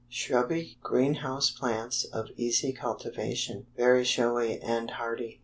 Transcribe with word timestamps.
Shrubby 0.09 0.79
green 0.81 1.13
house 1.13 1.51
plants 1.51 2.05
of 2.05 2.31
easy 2.35 2.73
cultivation. 2.73 3.67
Very 3.77 4.03
showy 4.03 4.59
and 4.59 4.89
hardy. 4.89 5.39